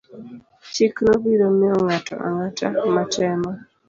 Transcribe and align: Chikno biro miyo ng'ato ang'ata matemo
Chikno 0.73 1.11
biro 1.23 1.47
miyo 1.57 1.75
ng'ato 1.85 2.15
ang'ata 2.27 2.67
matemo 2.95 3.51